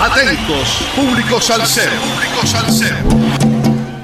[0.00, 1.90] Atentos, público salsero.
[1.90, 2.96] Público salsero.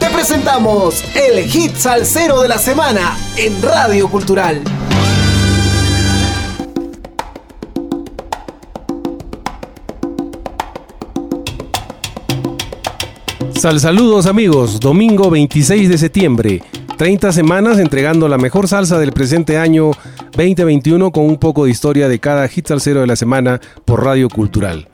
[0.01, 4.61] Te presentamos el hit salsero de la semana en Radio Cultural.
[13.55, 16.63] Sal saludos amigos, domingo 26 de septiembre,
[16.99, 19.93] 30 semanas entregando la mejor salsa del presente año
[20.37, 24.29] 2021 con un poco de historia de cada hit salsero de la semana por Radio
[24.29, 24.89] Cultural.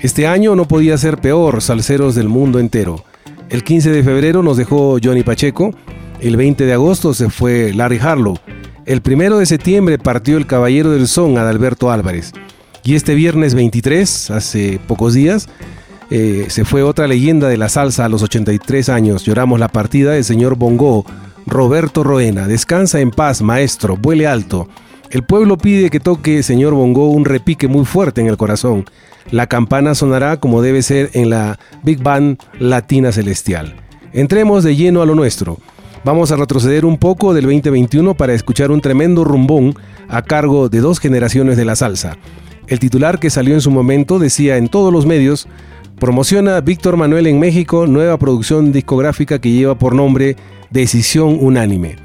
[0.00, 3.04] Este año no podía ser peor, salseros del mundo entero.
[3.48, 5.74] El 15 de febrero nos dejó Johnny Pacheco,
[6.20, 8.38] el 20 de agosto se fue Larry Harlow,
[8.86, 12.32] el 1 de septiembre partió el Caballero del Son Adalberto Álvarez
[12.84, 15.48] y este viernes 23, hace pocos días,
[16.10, 19.24] eh, se fue otra leyenda de la salsa a los 83 años.
[19.24, 21.04] Lloramos la partida del señor Bongo,
[21.44, 22.46] Roberto Roena.
[22.46, 24.68] Descansa en paz, maestro, vuele alto.
[25.10, 28.86] El pueblo pide que toque, señor Bongo, un repique muy fuerte en el corazón.
[29.30, 33.76] La campana sonará como debe ser en la Big Band Latina Celestial.
[34.12, 35.58] Entremos de lleno a lo nuestro.
[36.02, 39.74] Vamos a retroceder un poco del 2021 para escuchar un tremendo rumbón
[40.08, 42.16] a cargo de dos generaciones de la salsa.
[42.68, 45.46] El titular que salió en su momento decía en todos los medios,
[45.98, 50.36] promociona Víctor Manuel en México nueva producción discográfica que lleva por nombre
[50.70, 51.96] Decisión Unánime,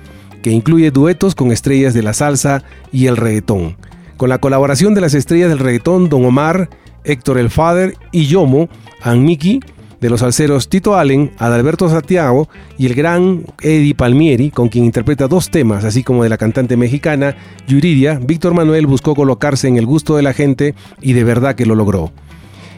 [0.42, 3.78] que incluye duetos con estrellas de la salsa y el reggaetón.
[4.18, 6.70] Con la colaboración de las estrellas del reggaetón Don Omar,
[7.04, 8.70] Héctor El Father y Yomo,
[9.16, 9.60] Miki,
[10.04, 15.30] de los salseros Tito Allen, Adalberto Santiago y el gran Eddie Palmieri, con quien interpreta
[15.30, 17.38] dos temas, así como de la cantante mexicana
[17.68, 21.66] Yuridia, Víctor Manuel buscó colocarse en el gusto de la gente y de verdad que
[21.66, 22.12] lo logró.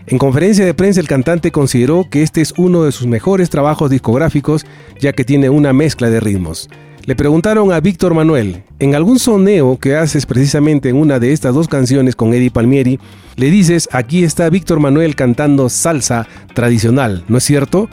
[0.05, 3.89] En conferencia de prensa el cantante consideró que este es uno de sus mejores trabajos
[3.89, 4.63] discográficos
[4.99, 6.69] ya que tiene una mezcla de ritmos.
[7.05, 11.53] Le preguntaron a Víctor Manuel, en algún soneo que haces precisamente en una de estas
[11.53, 12.99] dos canciones con Eddie Palmieri,
[13.35, 17.89] le dices, aquí está Víctor Manuel cantando salsa tradicional, ¿no es cierto?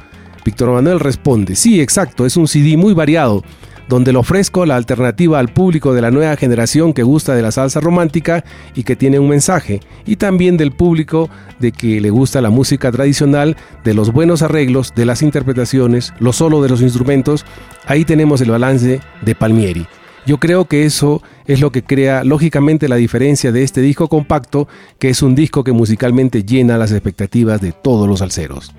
[0.47, 3.45] Víctor Manuel responde, sí, exacto, es un CD muy variado,
[3.93, 7.51] donde le ofrezco la alternativa al público de la nueva generación que gusta de la
[7.51, 8.43] salsa romántica
[8.75, 12.91] y que tiene un mensaje, y también del público de que le gusta la música
[12.91, 13.55] tradicional,
[13.85, 17.45] de los buenos arreglos, de las interpretaciones, lo solo de los instrumentos,
[17.85, 19.87] ahí tenemos el balance de Palmieri.
[20.25, 24.69] Yo creo que eso es lo que crea lógicamente la diferencia de este disco compacto,
[24.99, 28.73] que es un disco que musicalmente llena las expectativas de todos los alceros.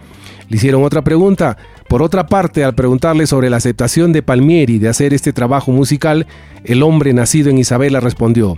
[0.50, 1.58] Le hicieron otra pregunta.
[1.88, 6.28] Por otra parte, al preguntarle sobre la aceptación de Palmieri de hacer este trabajo musical,
[6.64, 8.58] el hombre nacido en Isabela respondió,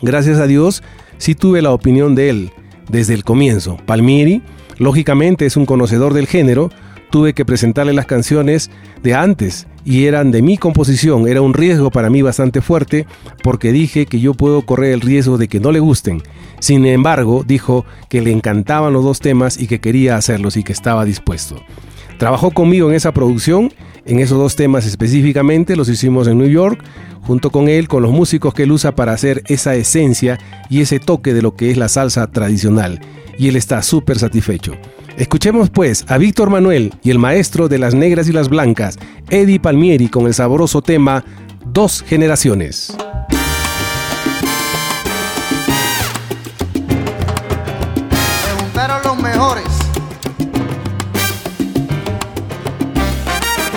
[0.00, 0.82] Gracias a Dios,
[1.18, 2.50] sí tuve la opinión de él
[2.88, 3.76] desde el comienzo.
[3.86, 4.42] Palmieri,
[4.78, 6.70] lógicamente, es un conocedor del género,
[7.10, 8.70] tuve que presentarle las canciones
[9.02, 11.28] de antes y eran de mi composición.
[11.28, 13.06] Era un riesgo para mí bastante fuerte
[13.42, 16.22] porque dije que yo puedo correr el riesgo de que no le gusten.
[16.60, 20.72] Sin embargo, dijo que le encantaban los dos temas y que quería hacerlos y que
[20.72, 21.56] estaba dispuesto.
[22.18, 23.72] Trabajó conmigo en esa producción,
[24.04, 26.82] en esos dos temas específicamente, los hicimos en New York,
[27.22, 30.38] junto con él, con los músicos que él usa para hacer esa esencia
[30.70, 33.00] y ese toque de lo que es la salsa tradicional.
[33.38, 34.74] Y él está súper satisfecho.
[35.16, 38.98] Escuchemos pues a Víctor Manuel y el maestro de las negras y las blancas,
[39.30, 41.24] Eddie Palmieri, con el sabroso tema
[41.64, 42.94] Dos generaciones.
[48.44, 49.64] Preguntaron los mejores.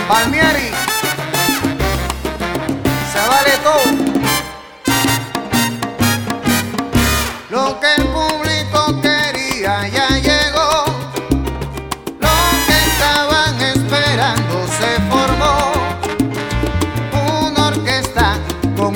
[0.08, 0.70] Palmieri,
[3.12, 4.05] se vale todo.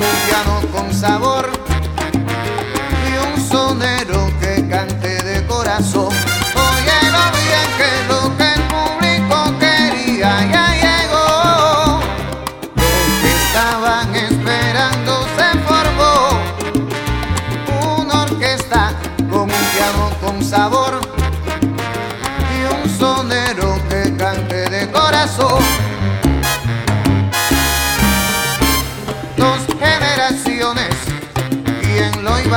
[0.01, 1.49] Con un piano con sabor
[3.07, 6.30] y un sonero que cante de corazón.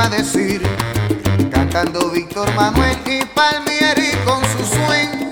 [0.09, 0.61] Decir?
[1.51, 5.31] Cantando Víctor Manuel y Palmieri con su swing.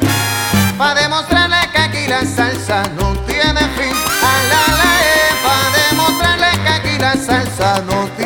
[0.77, 3.93] Pa' demostrarle que aquí la salsa no tiene fin.
[4.21, 8.22] A la la eh, pa' demostrarle que aquí la salsa no tiene fin.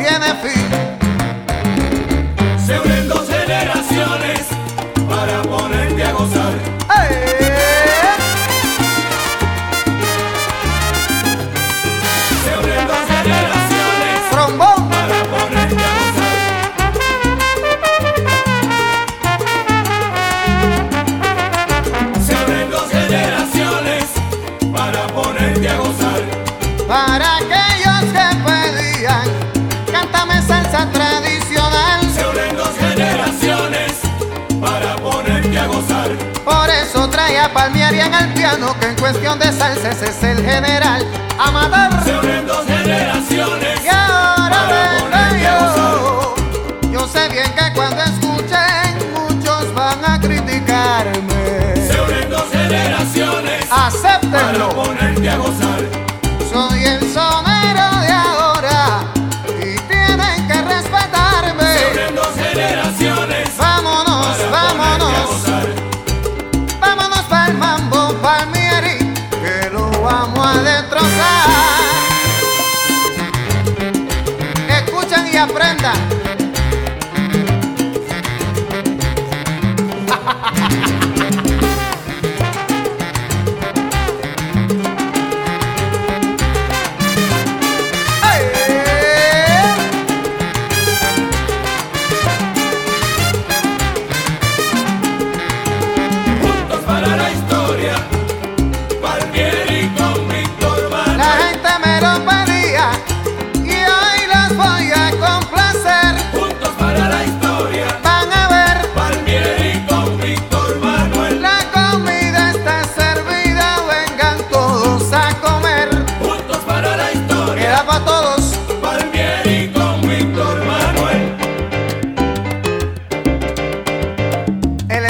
[38.98, 41.06] Cuestión de salsa ese es el general
[41.38, 42.02] Amador.
[42.04, 43.84] Se unen dos generaciones.
[43.84, 45.38] Y ahora gozar.
[45.40, 46.34] yo.
[46.92, 51.86] Yo sé bien que cuando escuchen muchos van a criticarme.
[51.86, 53.66] Se unen dos generaciones.
[53.70, 53.90] Ah.
[54.02, 54.68] Para Acéptenlo.
[54.70, 55.80] ponerte a gozar.
[56.52, 57.97] Soy el sonero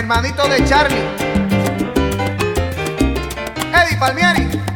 [0.08, 1.04] hermanito de Charlie.
[3.74, 4.67] Eddie Palmieri.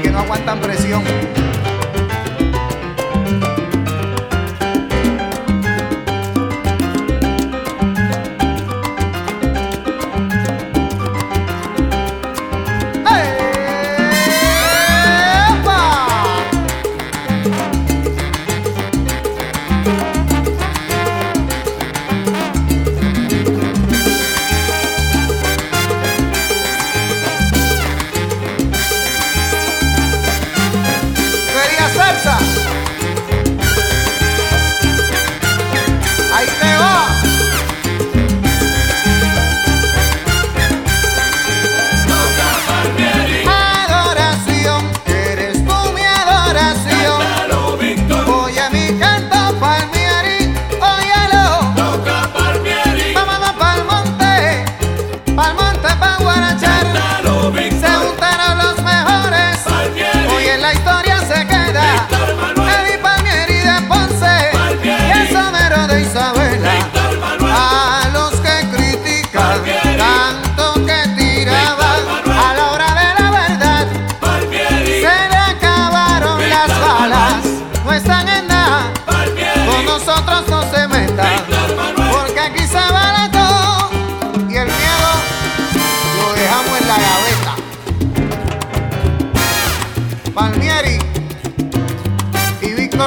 [0.00, 1.41] Que no aguantan presión.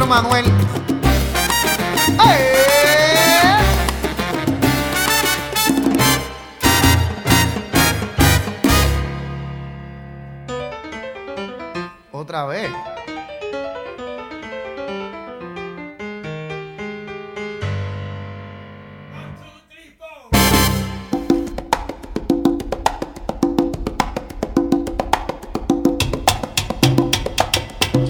[0.06, 0.65] Manuel.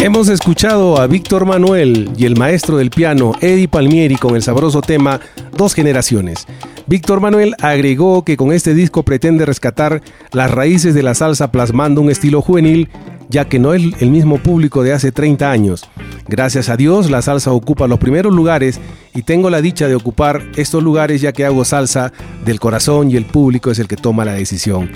[0.06, 4.82] Hemos escuchado a Víctor Manuel y el maestro del piano Eddie Palmieri con el sabroso
[4.82, 5.20] tema
[5.58, 6.46] Dos generaciones.
[6.86, 12.02] Víctor Manuel agregó que con este disco pretende rescatar las raíces de la salsa plasmando
[12.02, 12.88] un estilo juvenil,
[13.30, 15.90] ya que no es el mismo público de hace 30 años.
[16.28, 18.80] Gracias a Dios la salsa ocupa los primeros lugares
[19.16, 22.14] y tengo la dicha de ocupar estos lugares ya que hago salsa
[22.46, 24.92] del corazón y el público es el que toma la decisión.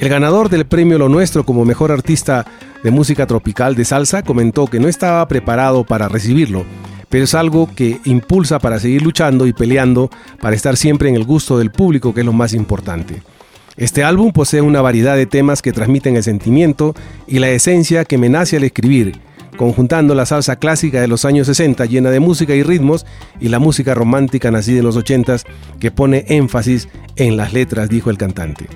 [0.00, 2.44] El ganador del premio Lo Nuestro como mejor artista
[2.82, 6.64] de música tropical de salsa comentó que no estaba preparado para recibirlo,
[7.08, 10.10] pero es algo que impulsa para seguir luchando y peleando
[10.40, 13.22] para estar siempre en el gusto del público, que es lo más importante.
[13.76, 16.94] Este álbum posee una variedad de temas que transmiten el sentimiento
[17.26, 19.20] y la esencia que me nace al escribir,
[19.56, 23.06] conjuntando la salsa clásica de los años 60 llena de música y ritmos
[23.40, 25.36] y la música romántica nacida en los 80
[25.78, 28.66] que pone énfasis en las letras, dijo el cantante.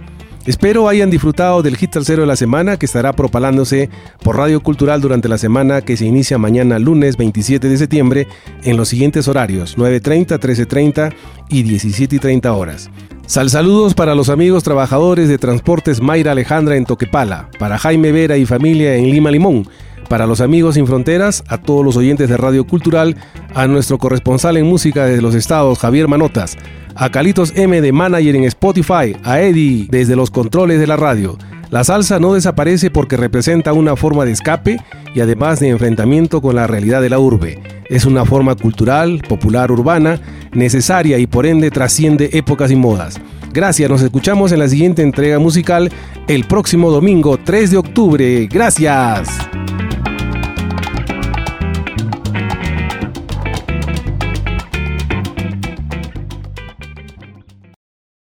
[0.46, 3.88] Espero hayan disfrutado del hit tercero de la semana que estará propalándose
[4.22, 8.28] por Radio Cultural durante la semana que se inicia mañana lunes 27 de septiembre
[8.62, 11.14] en los siguientes horarios 9.30, 13.30
[11.48, 12.90] y 17.30 horas.
[13.24, 18.36] Sal saludos para los amigos trabajadores de Transportes Mayra Alejandra en Toquepala, para Jaime Vera
[18.36, 19.66] y familia en Lima Limón,
[20.10, 23.16] para los amigos sin fronteras, a todos los oyentes de Radio Cultural,
[23.54, 26.58] a nuestro corresponsal en música desde los estados Javier Manotas,
[26.94, 31.36] a Calitos M de Manager en Spotify, a Eddie desde los controles de la radio.
[31.70, 34.80] La salsa no desaparece porque representa una forma de escape
[35.14, 37.60] y además de enfrentamiento con la realidad de la urbe.
[37.88, 40.20] Es una forma cultural, popular, urbana,
[40.52, 43.20] necesaria y por ende trasciende épocas y modas.
[43.52, 45.90] Gracias, nos escuchamos en la siguiente entrega musical
[46.28, 48.48] el próximo domingo 3 de octubre.
[48.50, 49.28] Gracias.